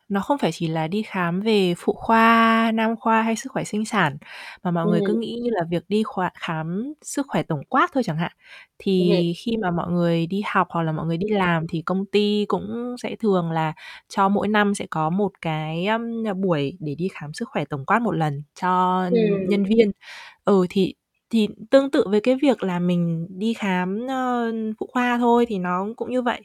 [0.09, 3.63] nó không phải chỉ là đi khám về phụ khoa, nam khoa hay sức khỏe
[3.63, 4.17] sinh sản,
[4.63, 5.19] mà mọi người cứ Ừm.
[5.19, 8.31] nghĩ như là việc đi khoa khám sức khỏe tổng quát thôi chẳng hạn.
[8.97, 9.23] Ừm.
[9.23, 12.05] Thì khi mà mọi người đi học hoặc là mọi người đi làm thì công
[12.05, 13.73] ty cũng sẽ thường là
[14.09, 17.85] cho mỗi năm sẽ có một cái, ưm, buổi để đi khám sức khỏe tổng
[17.85, 19.03] quát một lần cho
[19.47, 19.69] nhân Ừm.
[19.69, 19.91] viên.
[20.45, 20.93] Ừ, thì
[21.29, 25.57] thì tương tự với cái việc là mình đi khám, ơ, phụ khoa thôi thì
[25.59, 26.41] nó cũng như vậy.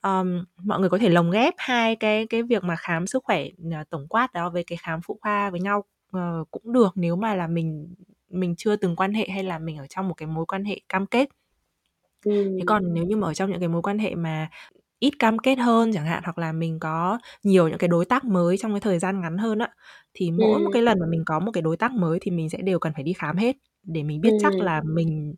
[0.00, 3.44] Ờm, mọi người có thể lồng ghép hai cái cái việc mà khám sức khỏe,
[3.72, 7.16] ờ, tổng quát đó với cái khám phụ khoa với nhau, ờ, cũng được nếu
[7.16, 7.94] mà là mình
[8.30, 10.80] mình chưa từng quan hệ hay là mình ở trong một cái mối quan hệ
[10.88, 11.28] cam kết.
[12.58, 12.66] Thế Ừm.
[12.66, 14.48] còn nếu như mà ở trong những cái mối quan hệ mà
[15.00, 18.24] ít cam kết hơn chẳng hạn, hoặc là mình có nhiều những cái đối tác
[18.24, 19.70] mới trong cái thời gian ngắn hơn á,
[20.14, 20.72] thì mỗi một Ừm.
[20.72, 22.92] cái lần mà mình có một cái đối tác mới thì mình sẽ đều cần
[22.94, 24.62] phải đi khám hết, để mình biết chắc Ừm.
[24.62, 25.34] là mình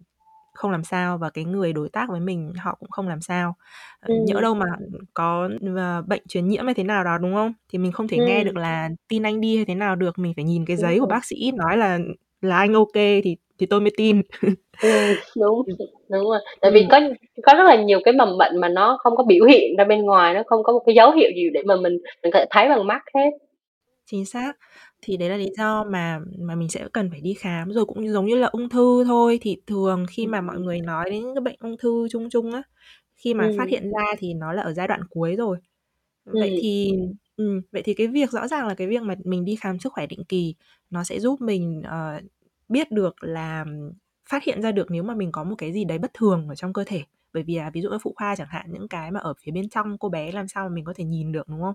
[0.59, 3.57] không làm sao và cái người đối tác với mình họ cũng không làm sao.
[4.01, 4.43] Ờ, nhỡ Ừm.
[4.43, 4.67] đâu mà
[5.15, 7.53] có, ờ, bệnh truyền nhiễm hay thế nào đó, đúng không?
[7.73, 10.33] Thì mình không thể nghe được là "Tin anh đi" hay thế nào được, mình
[10.37, 11.09] phải nhìn cái Đúng giấy của rồi.
[11.09, 11.99] bác sĩ nói là
[12.43, 14.23] là anh kê thì thì tôi mới tin.
[14.81, 15.77] Ừm, đúng, Ừm.
[16.11, 16.39] đúng rồi.
[16.61, 16.89] Tại vì Ừm.
[16.91, 17.01] có
[17.43, 20.03] có rất là nhiều cái mầm bệnh mà nó không có biểu hiện ra bên
[20.03, 21.93] ngoài, nó không có một cái dấu hiệu gì để mà mình
[22.23, 23.31] mình có thể thấy bằng mắt hết.
[24.07, 24.53] Chính xác.
[25.03, 28.09] Thì đấy là lý do mà mà mình sẽ cần phải đi khám, rồi cũng
[28.09, 31.41] giống như là ung thư thôi, thì thường khi mà mọi người nói đến cái
[31.41, 32.63] bệnh ung thư chung chung á,
[33.17, 33.71] khi mà phát Ừm.
[33.71, 35.59] hiện ra thì nó là ở giai đoạn cuối rồi.
[36.41, 36.61] Vậy Ừm.
[36.61, 36.93] thì
[37.37, 39.93] ừm, vậy thì cái việc rõ ràng là cái việc mà mình đi khám sức
[39.93, 40.55] khỏe định kỳ
[40.91, 42.21] nó sẽ giúp mình, ờ,
[42.69, 43.65] biết được là
[44.31, 46.55] phát hiện ra được nếu mà mình có một cái gì đấy bất thường ở
[46.55, 47.03] trong cơ thể.
[47.33, 49.53] Bởi vì là ví dụ như phụ khoa chẳng hạn, những cái mà ở phía
[49.53, 51.75] bên trong cô bé làm sao mà mình có thể nhìn được, đúng không?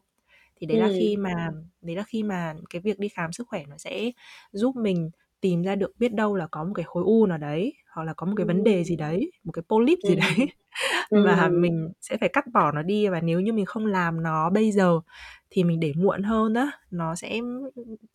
[0.62, 0.94] Thì đấy là Ừm.
[0.94, 4.12] khi mà đấy là khi mà cái việc đi khám sức khỏe nó sẽ
[4.52, 5.10] giúp mình
[5.42, 8.13] tìm ra được biết đâu là có một cái khối u nào đấy, hoặc là
[8.18, 10.48] có một cái vấn đề gì đấy, một cái polyp gì đấy
[11.13, 11.50] mà Ừm.
[11.50, 14.72] mình sẽ phải cắt bỏ nó đi, và nếu như mình không làm nó bây
[14.72, 15.00] giờ
[15.50, 17.39] thì mình để muộn hơn á, nó sẽ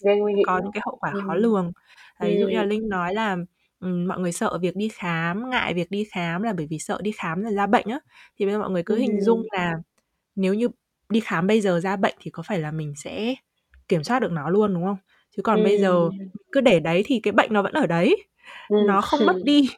[0.01, 1.37] Gây nguy hiểm có những cái hậu quả khó Ừm.
[1.37, 1.73] lường.
[2.21, 2.67] Đấy, ví dụ như là Ừm.
[2.67, 3.37] Linh nói là,
[3.81, 6.99] ừm, mọi người sợ việc đi khám, ngại việc đi khám là bởi vì sợ
[7.03, 8.01] đi khám rồi ra bệnh á,
[8.39, 9.53] thì bây giờ mọi người cứ hình dung Ừm.
[9.53, 9.75] là
[10.37, 10.69] nếu như
[11.11, 13.35] đi khám bây giờ ra bệnh thì có phải là mình sẽ
[13.89, 14.97] kiểm soát được nó luôn, đúng không?
[15.37, 16.29] Chứ còn bây giờ Ừm.
[16.53, 18.17] cứ để đấy thì cái bệnh nó vẫn ở đấy,
[18.69, 18.79] Ừm.
[18.81, 19.71] nó không mất đi.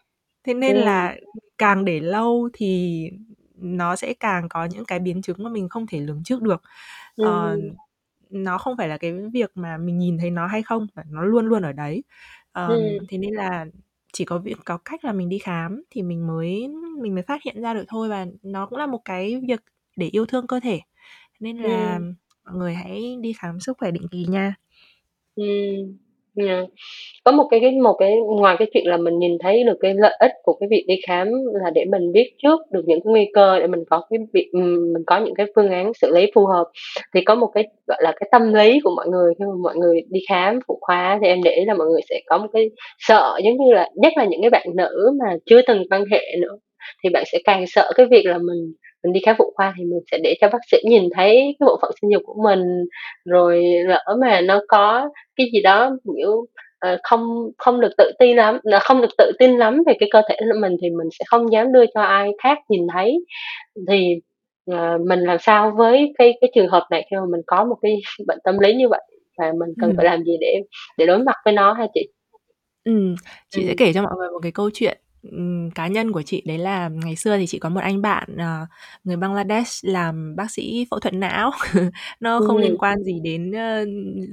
[0.47, 0.85] Thế nên Ừm.
[0.85, 1.17] là
[1.59, 3.01] càng để lâu thì
[3.57, 6.63] nó sẽ càng có những cái biến chứng mà mình không thể lường trước được.
[7.19, 7.77] Ờ, Ừm.
[8.31, 11.23] nó không phải là cái việc mà mình nhìn thấy nó hay không, mà nó
[11.23, 12.05] luôn luôn ở đấy.
[12.53, 13.07] Ờm, Ừm.
[13.09, 13.67] thế nên là
[14.13, 16.69] chỉ có việc có cách là mình đi khám thì mình mới
[17.03, 19.61] mình mới phát hiện ra được thôi, và nó cũng là một cái việc
[19.97, 20.81] để yêu thương cơ thể.
[21.41, 22.15] Nên là Ừm.
[22.45, 24.55] mọi người hãy đi khám sức khỏe định kỳ nha.
[25.37, 25.97] Ừm,
[26.37, 26.65] yeah.
[27.25, 29.95] Có một cái cái một cái ngoài cái chuyện là mình nhìn thấy được cái
[29.95, 31.29] lợi ích của cái việc đi khám
[31.65, 34.51] là để mình biết trước được những cái nguy cơ để mình có cái việc
[34.53, 36.65] ừm, mình có những cái phương án xử lý phù hợp,
[37.15, 39.77] thì có một cái, gọi là, cái tâm lý của mọi người khi mà mọi
[39.77, 42.49] người đi khám phụ khoa thì em để ý là mọi người sẽ có một
[42.53, 46.05] cái sợ, giống như là nhất là những cái bạn nữ mà chưa từng quan
[46.13, 46.59] hệ nữa,
[47.05, 49.85] thì bạn sẽ càng sợ cái việc là mình mình đi khám phụ khoa thì
[49.85, 52.61] mình sẽ để cho bác sĩ nhìn thấy cái bộ phận sinh dục của mình,
[53.25, 56.47] rồi lỡ mà nó có cái gì đó, kiểu,
[56.79, 60.23] ờ, không không được tự ti lắm không được tự tin lắm về cái cơ
[60.29, 63.25] thể của mình thì mình sẽ không dám đưa cho ai khác nhìn thấy.
[63.89, 64.15] Thì,
[64.73, 67.77] ờ, mình làm sao với cái cái trường hợp này khi mà mình có một
[67.83, 69.03] cái bệnh tâm lý như vậy,
[69.39, 70.11] và mình cần phải Ừm.
[70.13, 70.61] làm gì để
[70.99, 72.09] để đối mặt với nó hả chị?
[72.85, 73.15] Ừm,
[73.51, 73.77] chị sẽ Ừm.
[73.77, 76.89] kể cho mọi người một cái câu chuyện, ừm, cá nhân của chị, đấy là
[76.89, 78.67] ngày xưa thì chị có một anh bạn, ờ,
[79.05, 81.51] người Bangladesh làm bác sĩ phẫu thuật não.
[82.21, 82.79] Nó không liên Ừm.
[82.79, 83.85] quan gì đến, ơ,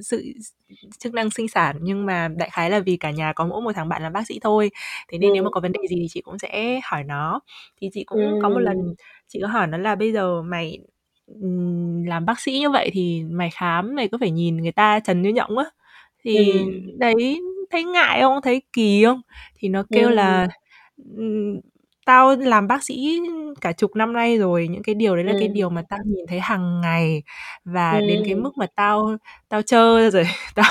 [0.03, 0.51] sự s
[0.99, 3.71] chức năng sinh sản, nhưng mà đại khái là vì cả nhà có mỗi một
[3.75, 4.69] thằng bạn làm bác sĩ thôi,
[5.11, 5.51] thế nên nếu mà Ừm.
[5.51, 7.39] có vấn đề gì thì chị cũng sẽ hỏi nó.
[7.81, 8.95] Thì chị cũng có một lần Ừm.
[9.27, 10.79] chị có hỏi nó là "Bây giờ mày,
[11.41, 14.99] ừm, làm bác sĩ như vậy thì mày khám mày có phải nhìn người ta
[14.99, 15.65] trần như nhộng á,
[16.23, 16.99] thì Ừm.
[16.99, 19.21] đấy thấy ngại không, thấy kỳ không?"
[19.59, 20.51] Thì nó kêu là, ừm,
[22.05, 23.19] tao làm bác sĩ
[23.61, 25.53] cả chục năm nay rồi những cái điều đấy là cái Ừm.
[25.53, 27.23] điều mà tao nhìn thấy hàng ngày
[27.65, 28.43] và đến cái Ừm.
[28.43, 29.17] mức mà tao
[29.49, 30.23] tao trơ rồi
[30.55, 30.65] tao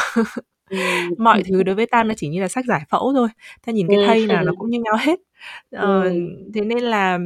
[0.71, 1.15] Ừm.
[1.19, 3.29] mọi thứ đối với tao nó chỉ như là sách giải phẫu thôi
[3.67, 5.21] tao nhìn cái thây nào nó cũng như nhau hết
[5.73, 6.53] ờ, Ừm.
[6.55, 7.19] thế nên là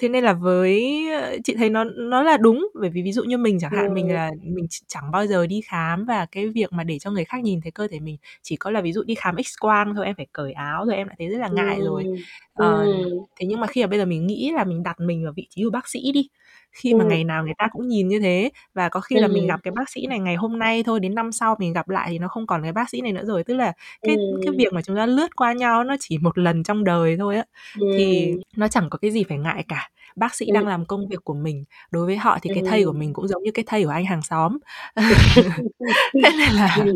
[0.00, 1.06] thế nên là với
[1.44, 4.12] chị thấy nó nó là đúng bởi vì ví dụ như mình chẳng hạn mình
[4.12, 4.14] Ừm.
[4.14, 7.38] là mình chẳng bao giờ đi khám và cái việc mà để cho người khác
[7.44, 10.06] nhìn thấy cơ thể mình chỉ có là ví dụ đi khám x quang thôi
[10.06, 12.24] em phải cởi áo rồi em lại thấy rất là ngại rồi Ừm.
[12.54, 13.26] ờ, Ừm.
[13.40, 15.46] thế nhưng mà khi mà bây giờ mình nghĩ là mình đặt mình vào vị
[15.50, 16.28] trí của bác sĩ đi
[16.72, 17.04] khi mà Ừm.
[17.04, 19.48] ngày nào người ta cũng nhìn như thế và có khi là mình Ừm.
[19.48, 22.08] gặp cái bác sĩ này ngày hôm nay thôi đến năm sau mình gặp lại
[22.10, 23.72] thì nó không còn cái bác sĩ này nữa rồi tức là
[24.04, 24.58] cái cái Ừm.
[24.58, 27.44] việc mà chúng ta lướt qua nhau nó chỉ một lần trong đời thôi á
[27.90, 28.42] thì Ừm.
[28.56, 30.54] nó chẳng có cái gì phải ngại cả bác sĩ Ừm.
[30.54, 32.98] đang làm công việc của mình đối với họ thì cái thây của Ừm.
[32.98, 34.58] mình cũng giống như cái thây của anh hàng xóm
[36.22, 36.86] thế nên là Ừm.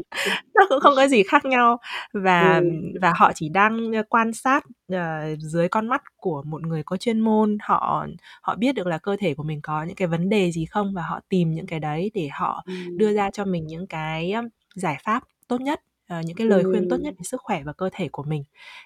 [0.55, 1.79] nó cũng không có gì khác nhau
[2.15, 2.93] và Ừm.
[3.03, 7.21] và họ chỉ đang quan sát ờ, dưới con mắt của một người có chuyên
[7.21, 8.07] môn họ
[8.43, 10.95] họ biết được là cơ thể của mình có những cái vấn đề gì không
[10.95, 12.65] và họ tìm những cái đấy để họ
[12.97, 13.17] đưa Ừm.
[13.17, 14.35] ra cho mình những cái
[14.77, 17.19] giải pháp tốt nhất ờ, những cái lời khuyên tốt nhất Ừm.
[17.19, 18.45] về sức khỏe và cơ thể của mình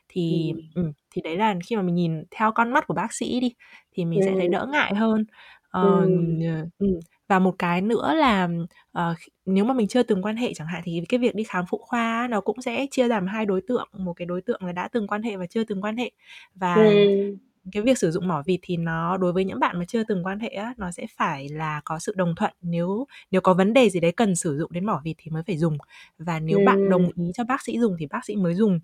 [0.09, 0.69] thì Ừm.
[0.75, 3.55] ừ, thì đấy là khi mà mình nhìn theo con mắt của bác sĩ đi
[3.93, 4.53] thì mình sẽ thấy Ừm.
[4.53, 5.25] đỡ ngại hơn
[5.71, 6.71] Ờ, Ừm.
[6.79, 7.01] ừ.
[7.29, 8.49] và một cái nữa là
[8.93, 9.15] ờ,
[9.47, 11.79] nếu mà mình chưa từng quan hệ chẳng hạn thì cái việc đi khám phụ
[11.79, 14.73] khoa á, nó cũng sẽ chia làm hai đối tượng một cái đối tượng là
[14.73, 16.11] đã từng quan hệ và chưa từng quan hệ
[16.55, 17.39] và Ừm.
[17.73, 20.25] Cái việc sử dụng mỏ vịt thì nó đối với những bạn mà chưa từng
[20.27, 22.53] quan hệ á nó sẽ phải là có sự đồng thuận.
[22.63, 25.43] Nếu nếu có vấn đề gì đấy cần sử dụng đến mỏ vịt thì mới
[25.47, 25.79] phải dùng.
[26.19, 28.81] Và nếu bạn đồng ý cho bác sĩ dùng thì bác sĩ mới dùng.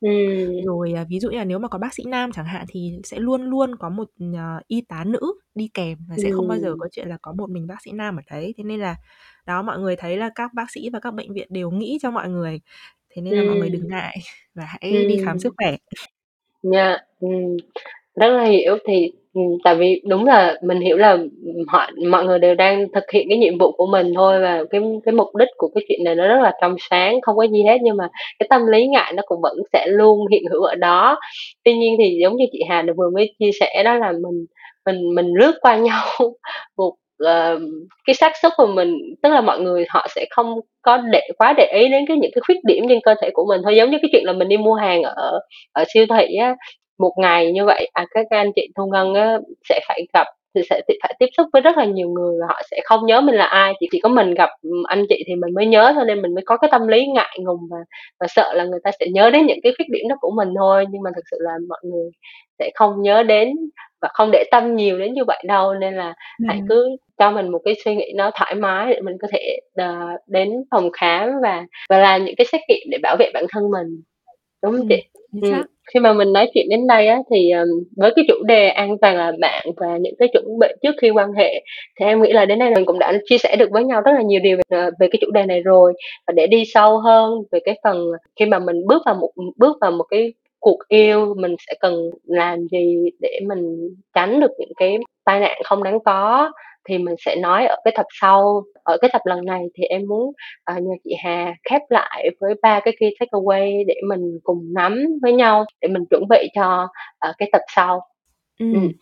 [0.00, 0.64] Ừm.
[0.66, 2.92] rồi à, ví dụ như là nếu mà có bác sĩ nam chẳng hạn thì
[3.04, 5.20] sẽ luôn luôn có một ờ, y tá nữ
[5.54, 7.92] đi kèm và sẽ không bao giờ có chuyện là có một mình bác sĩ
[7.92, 8.54] nam ở đấy.
[8.58, 8.96] Thế nên là
[9.46, 12.10] đó mọi người thấy là các bác sĩ và các bệnh viện đều nghĩ cho
[12.10, 12.60] mọi người.
[13.10, 14.18] Thế nên là mọi người đừng ngại
[14.54, 15.76] và hãy đi khám sức khỏe.
[16.62, 17.56] Yeah, ừm,
[18.20, 21.28] rất là hiểu thì ừm, tại vì đúng là mình hiểu là, ừm,
[21.68, 24.80] họ mọi người đều đang thực hiện cái nhiệm vụ của mình thôi và cái
[25.04, 27.62] cái mục đích của cái chuyện này nó rất là trong sáng, không có gì
[27.62, 30.74] hết, nhưng mà cái tâm lý ngại nó cũng vẫn sẽ luôn hiện hữu ở
[30.74, 31.18] đó.
[31.64, 34.46] Tuy nhiên thì giống như chị Hà đã vừa mới chia sẻ đó là mình
[34.86, 36.06] mình mình lướt qua nhau
[36.76, 37.58] một ờ,
[38.06, 41.54] cái xác suất mà mình tức là mọi người họ sẽ không có để quá
[41.56, 43.76] để ý đến cái những cái khuyết điểm trên cơ thể của mình thôi.
[43.76, 45.40] Giống như cái chuyện là mình đi mua hàng ở
[45.72, 46.54] ở siêu thị á,
[46.98, 50.62] một ngày như vậy, à, các anh chị thu ngân á sẽ phải gặp thì
[50.70, 53.20] sẽ t phải tiếp xúc với rất là nhiều người và họ sẽ không nhớ
[53.20, 55.92] mình là ai, chỉ chỉ có mình gặp, ừm, anh chị thì mình mới nhớ
[55.94, 57.76] thôi nên mình mới có cái tâm lý ngại ngùng và
[58.20, 60.48] và sợ là người ta sẽ nhớ đến những cái khuyết điểm đó của mình
[60.58, 60.84] thôi.
[60.90, 62.10] Nhưng mà thực sự là mọi người
[62.58, 63.48] sẽ không nhớ đến
[64.02, 66.66] và không để tâm nhiều đến như vậy đâu, nên là hãy Ừm.
[66.68, 69.94] cứ cho mình một cái suy nghĩ nó thoải mái để mình có thể đờ,
[70.26, 73.70] đến phòng khám và và làm những cái xét nghiệm để bảo vệ bản thân
[73.70, 74.02] mình,
[74.64, 75.02] đúng hông Ừm, chị?
[75.32, 75.64] Chính Ừm, xác.
[75.94, 78.96] khi mà mình nói chuyện đến đây á thì, ờm, với cái chủ đề an
[79.00, 81.62] toàn là bạn và những cái chuẩn bị trước khi quan hệ,
[82.00, 84.12] thì em nghĩ là đến đây mình cũng đã chia sẻ được với nhau rất
[84.14, 85.92] là nhiều điều về, ờ, về cái chủ đề này rồi.
[86.26, 87.98] Và để đi sâu hơn về cái phần
[88.40, 91.74] khi mà mình bước vào một ừm, bước vào một cái cuộc yêu, mình sẽ
[91.80, 96.50] cần làm gì để mình tránh được những cái tai nạn không đáng có
[96.88, 98.62] thì mình sẽ nói ở cái tập sau.
[98.84, 100.32] Ở cái tập lần này thì em muốn,
[100.64, 105.04] ờ, nhờ chị Hà khép lại với 3 cái key takeaway để mình cùng nắm
[105.22, 108.00] với nhau để mình chuẩn bị cho, ờ, cái tập sau.
[108.58, 108.92] Ừm,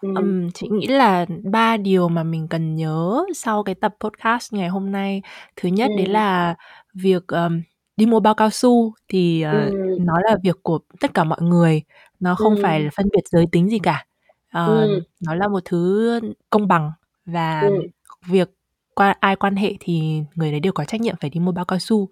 [0.00, 0.14] Ừm.
[0.14, 4.68] ừm, chị nghĩ là 3 điều mà mình cần nhớ sau cái tập podcast ngày
[4.68, 5.22] hôm nay.
[5.56, 6.12] Thứ nhất đấy Ừm.
[6.14, 6.54] là
[6.94, 7.62] việc, ờm,
[7.96, 9.98] đi mua bao cao su thì, ờ, Ừm.
[9.98, 11.82] nó là việc của tất cả mọi người,
[12.20, 12.90] nó không phải là Ừm.
[12.96, 14.06] phân biệt giới tính gì cả.
[14.52, 15.00] Ờ, Ừm.
[15.26, 16.92] nó là một thứ công bằng
[17.32, 17.80] và Ừm.
[18.28, 18.50] việc
[18.94, 21.64] qua ai quan hệ thì người đấy đều có trách nhiệm phải đi mua bao
[21.64, 22.08] cao su.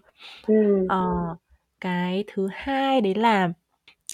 [0.46, 0.88] Ừm.
[0.88, 1.06] Ờ,
[1.80, 3.50] cái thứ hai đấy là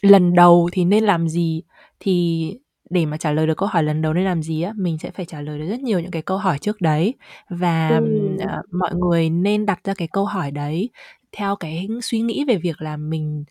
[0.02, 1.62] lần đầu thì nên làm gì?
[2.00, 2.58] Thì
[2.90, 5.10] để mà trả lời được câu hỏi lần đầu nên làm gì á, mình sẽ
[5.10, 7.14] phải trả lời được rất nhiều những cái câu hỏi trước đấy
[7.50, 8.38] và, ừm, Ừm.
[8.48, 10.90] ờ, mọi người nên đặt ra cái câu hỏi đấy
[11.38, 13.44] theo cái suy nghĩ về việc là mình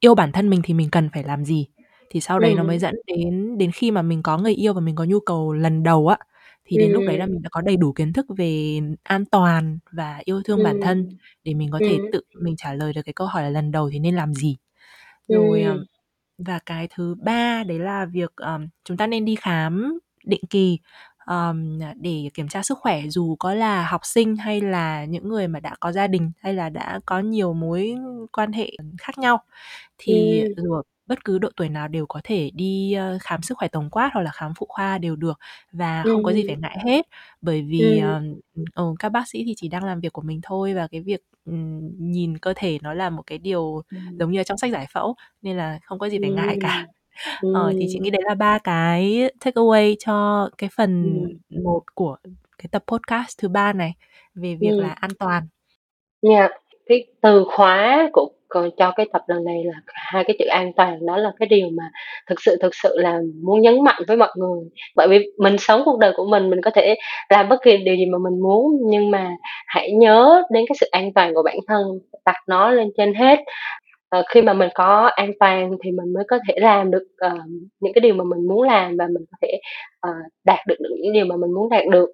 [0.00, 1.66] yêu bản thân mình thì mình cần phải làm gì?
[2.10, 2.80] Thì sau đấy nó mới Ừm.
[2.80, 5.84] dẫn đến đến khi mà mình có người yêu và mình có nhu cầu lần
[5.84, 6.18] đầu á,
[6.66, 7.32] thì đến lúc đấy là Ừm.
[7.32, 11.06] mình đã có đầy đủ kiến thức về an toàn và yêu thương bản thân
[11.44, 12.10] để mình có thể Ừm.
[12.10, 14.56] tự mình trả lời được cái câu hỏi là lần đầu thì nên làm gì.
[15.28, 15.86] Rồi, ờm, Ừm.
[16.38, 20.78] và cái thứ ba đấy là việc, ờm, chúng ta nên đi khám định kỳ,
[21.18, 25.48] ờm, để kiểm tra sức khỏe dù có là học sinh hay là những người
[25.48, 27.94] mà đã có gia đình hay là đã có nhiều mối
[28.32, 29.38] quan hệ khác nhau.
[29.98, 30.56] Thì Ừm.
[30.56, 33.90] dù bất cứ độ tuổi nào đều có thể đi, ơ, khám sức khỏe tổng
[33.90, 35.38] quát hoặc là khám phụ khoa đều được
[35.72, 36.62] và không có gì phải Ừm.
[36.62, 37.06] ngại hết.
[37.42, 37.98] Bởi vì, Ừm.
[37.98, 38.22] ờ,
[38.74, 41.20] ừ, các bác sĩ thì chỉ đang làm việc của mình thôi và cái việc,
[41.44, 44.18] ừm, nhìn cơ thể nó là một cái điều Ừm.
[44.18, 46.60] giống như là trong sách giải phẫu nên là không có gì phải ngại Ừm.
[46.60, 46.86] cả.
[47.50, 51.62] Ờ, thì chị nghĩ đấy là ba cái takeaway cho cái phần Ừm.
[51.64, 52.16] một của
[52.58, 53.94] cái tập podcast thứ ba này
[54.34, 54.80] về việc Ừm.
[54.80, 55.48] là an toàn.
[56.22, 56.50] Yeah,
[56.86, 60.72] cái từ khóa của còn cho cái tập lần này là hai cái chữ an
[60.76, 61.84] toàn, đó là cái điều mà
[62.28, 64.60] thực sự, thực sự là muốn nhấn mạnh với mọi người.
[64.96, 66.94] Bởi vì mình sống cuộc đời của mình, mình có thể
[67.30, 69.30] làm bất kỳ điều gì mà mình muốn, nhưng mà
[69.66, 71.86] hãy nhớ đến cái sự an toàn của bản thân,
[72.24, 73.38] đặt nó lên trên hết.
[74.10, 77.40] à, khi mà mình có an toàn thì mình mới có thể làm được, uh,
[77.80, 79.60] những cái điều mà mình muốn làm và mình có thể,
[80.00, 80.10] Ờ,
[80.44, 82.10] đạt được những điều mà mình muốn đạt được.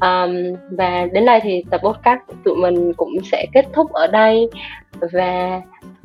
[0.00, 0.34] um,
[0.70, 4.48] và đến đây thì tập podcast của tụi mình cũng sẽ kết thúc ở đây
[5.12, 5.60] và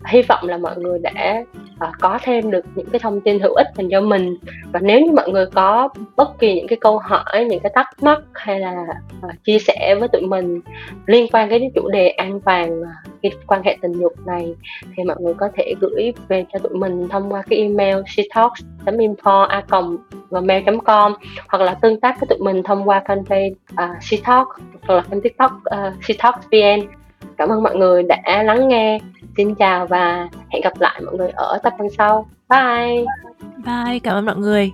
[0.08, 1.44] hy vọng là mọi người đã,
[1.88, 4.38] uh, có thêm được những cái thông tin hữu ích dành cho mình.
[4.74, 7.88] Và nếu như mọi người có bất kỳ những cái câu hỏi, những cái thắc
[8.02, 8.86] mắc hay là,
[9.26, 10.62] uh, chia sẻ với tụi mình
[11.06, 12.82] liên quan đến chủ đề an toàn,
[13.22, 14.56] cái quan hệ tình dục này
[14.96, 17.98] thì mọi người có thể gửi về cho tụi mình thông qua cái email
[21.02, 21.14] com
[21.48, 24.48] hoặc là tương tác với tụi mình thông qua fanpage, à, Shetalk
[24.88, 26.88] hoặc là kênh TikTok, à, ờ, SheTalksVN.
[27.38, 29.00] Cảm ơn mọi người đã lắng nghe.
[29.38, 32.28] Xin chào và hẹn gặp lại mọi người ở tập phần sau.
[32.50, 33.06] Bye!
[33.66, 34.72] Bye, cảm ơn mọi người.